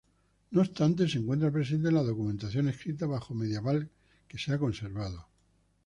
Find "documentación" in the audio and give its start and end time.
2.01-2.67